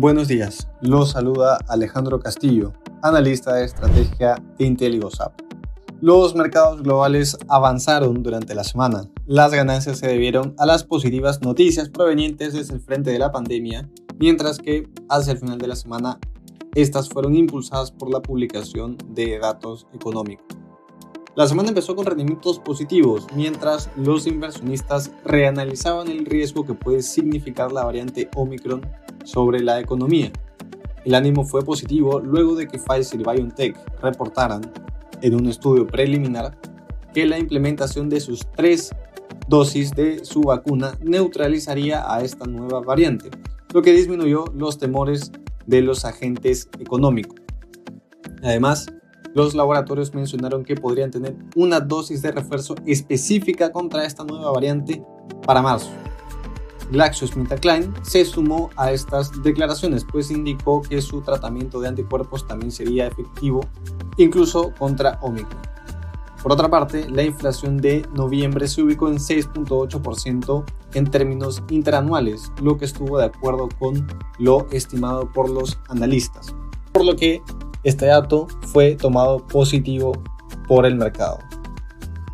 [0.00, 5.38] Buenos días, los saluda Alejandro Castillo, analista de estrategia de IntelliGoSap.
[6.00, 9.02] Los mercados globales avanzaron durante la semana.
[9.26, 13.90] Las ganancias se debieron a las positivas noticias provenientes desde el frente de la pandemia,
[14.18, 16.18] mientras que hacia el final de la semana
[16.74, 20.46] estas fueron impulsadas por la publicación de datos económicos.
[21.36, 27.70] La semana empezó con rendimientos positivos, mientras los inversionistas reanalizaban el riesgo que puede significar
[27.70, 28.80] la variante Omicron
[29.30, 30.32] sobre la economía.
[31.04, 34.60] El ánimo fue positivo luego de que Pfizer y BioNTech reportaran
[35.22, 36.58] en un estudio preliminar
[37.14, 38.90] que la implementación de sus tres
[39.48, 43.30] dosis de su vacuna neutralizaría a esta nueva variante,
[43.72, 45.32] lo que disminuyó los temores
[45.66, 47.40] de los agentes económicos.
[48.42, 48.92] Además,
[49.34, 55.02] los laboratorios mencionaron que podrían tener una dosis de refuerzo específica contra esta nueva variante
[55.46, 55.90] para marzo.
[56.90, 63.06] GlaxoSmithKline se sumó a estas declaraciones, pues indicó que su tratamiento de anticuerpos también sería
[63.06, 63.60] efectivo,
[64.16, 65.60] incluso contra Omicron.
[66.42, 72.78] Por otra parte, la inflación de noviembre se ubicó en 6.8% en términos interanuales, lo
[72.78, 74.06] que estuvo de acuerdo con
[74.38, 76.54] lo estimado por los analistas,
[76.92, 77.42] por lo que
[77.84, 80.12] este dato fue tomado positivo
[80.66, 81.38] por el mercado.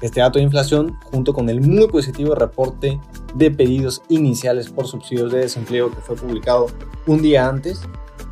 [0.00, 2.98] Este dato de inflación, junto con el muy positivo reporte
[3.34, 6.66] de pedidos iniciales por subsidios de desempleo que fue publicado
[7.06, 7.80] un día antes,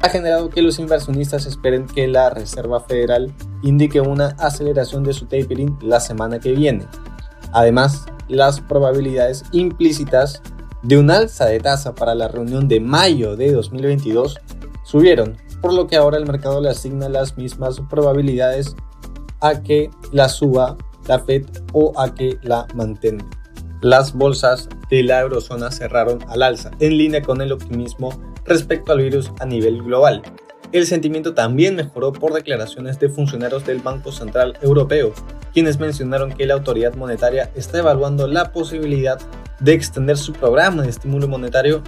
[0.00, 3.32] ha generado que los inversionistas esperen que la Reserva Federal
[3.62, 6.86] indique una aceleración de su tapering la semana que viene.
[7.52, 10.42] Además, las probabilidades implícitas
[10.82, 14.38] de un alza de tasa para la reunión de mayo de 2022
[14.84, 18.76] subieron por lo que ahora el mercado le asigna las mismas probabilidades
[19.40, 20.76] a que la suba
[21.08, 23.24] la Fed o a que la mantenga.
[23.80, 28.10] Las bolsas de la eurozona cerraron al alza, en línea con el optimismo
[28.44, 30.20] respecto al virus a nivel global.
[30.72, 35.12] El sentimiento también mejoró por declaraciones de funcionarios del Banco Central Europeo,
[35.52, 39.20] quienes mencionaron que la autoridad monetaria está evaluando la posibilidad
[39.60, 41.84] de extender su programa de estímulo monetario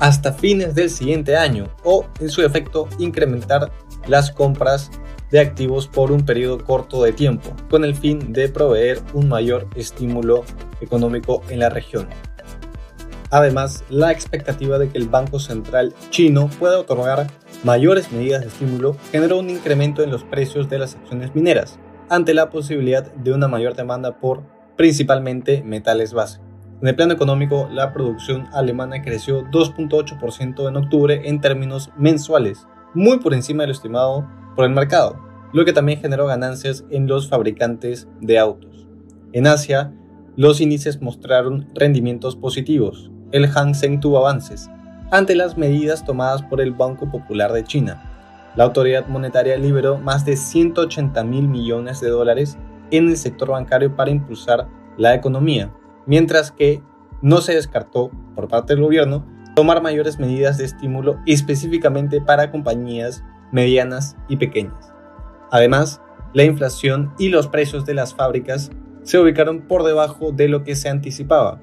[0.00, 3.70] hasta fines del siguiente año o, en su efecto, incrementar
[4.08, 4.90] las compras
[5.30, 9.66] de activos por un periodo corto de tiempo, con el fin de proveer un mayor
[9.74, 10.44] estímulo
[10.80, 12.08] económico en la región.
[13.30, 17.26] Además, la expectativa de que el Banco Central chino pueda otorgar
[17.64, 22.34] mayores medidas de estímulo generó un incremento en los precios de las acciones mineras, ante
[22.34, 24.42] la posibilidad de una mayor demanda por
[24.76, 26.40] principalmente metales base.
[26.80, 33.18] En el plano económico, la producción alemana creció 2.8% en octubre en términos mensuales, muy
[33.18, 35.18] por encima de lo estimado por el mercado,
[35.52, 38.86] lo que también generó ganancias en los fabricantes de autos.
[39.32, 39.92] En Asia,
[40.36, 43.10] los índices mostraron rendimientos positivos.
[43.32, 44.68] El Hang Seng tuvo avances
[45.10, 48.10] ante las medidas tomadas por el Banco Popular de China.
[48.56, 52.58] La autoridad monetaria liberó más de 180 mil millones de dólares
[52.90, 55.72] en el sector bancario para impulsar la economía,
[56.06, 56.82] mientras que
[57.22, 59.24] no se descartó por parte del gobierno
[59.54, 64.92] tomar mayores medidas de estímulo específicamente para compañías medianas y pequeñas.
[65.50, 66.00] Además,
[66.32, 68.72] la inflación y los precios de las fábricas
[69.04, 71.60] se ubicaron por debajo de lo que se anticipaba,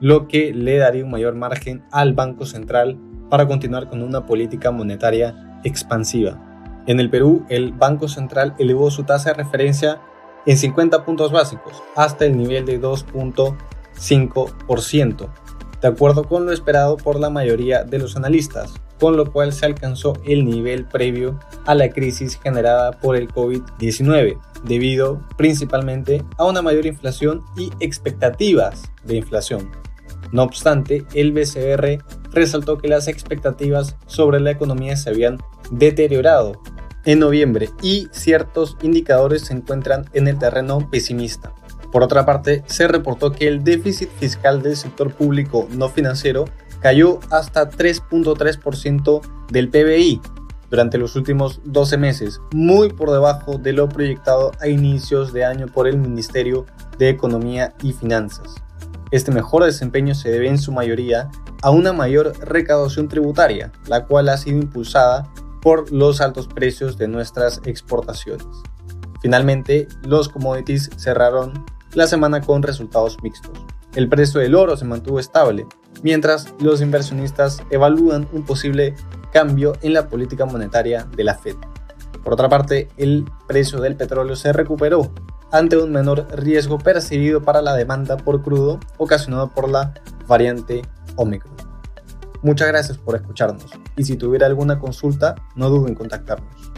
[0.00, 2.98] lo que le daría un mayor margen al Banco Central
[3.30, 6.82] para continuar con una política monetaria expansiva.
[6.86, 10.00] En el Perú, el Banco Central elevó su tasa de referencia
[10.46, 13.56] en 50 puntos básicos hasta el nivel de 2.5
[14.00, 15.28] 5%,
[15.82, 19.66] de acuerdo con lo esperado por la mayoría de los analistas, con lo cual se
[19.66, 26.62] alcanzó el nivel previo a la crisis generada por el COVID-19, debido principalmente a una
[26.62, 29.70] mayor inflación y expectativas de inflación.
[30.32, 35.38] No obstante, el BCR resaltó que las expectativas sobre la economía se habían
[35.70, 36.60] deteriorado
[37.04, 41.52] en noviembre y ciertos indicadores se encuentran en el terreno pesimista.
[41.90, 46.44] Por otra parte, se reportó que el déficit fiscal del sector público no financiero
[46.80, 50.20] cayó hasta 3.3% del PBI
[50.70, 55.66] durante los últimos 12 meses, muy por debajo de lo proyectado a inicios de año
[55.66, 56.64] por el Ministerio
[56.98, 58.54] de Economía y Finanzas.
[59.10, 61.28] Este mejor desempeño se debe en su mayoría
[61.62, 65.28] a una mayor recaudación tributaria, la cual ha sido impulsada
[65.60, 68.46] por los altos precios de nuestras exportaciones.
[69.20, 73.52] Finalmente, los commodities cerraron la semana con resultados mixtos.
[73.94, 75.66] El precio del oro se mantuvo estable,
[76.02, 78.94] mientras los inversionistas evalúan un posible
[79.32, 81.56] cambio en la política monetaria de la Fed.
[82.22, 85.12] Por otra parte, el precio del petróleo se recuperó
[85.52, 89.94] ante un menor riesgo percibido para la demanda por crudo ocasionado por la
[90.26, 90.82] variante
[91.16, 91.54] Omicron.
[92.42, 93.66] Muchas gracias por escucharnos.
[93.96, 96.69] y si tuviera alguna consulta, no duden en contactarnos.